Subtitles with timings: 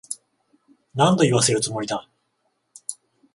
[0.95, 2.09] 何度言わせるつもりだ。